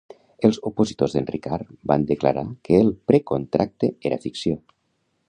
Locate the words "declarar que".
2.13-2.79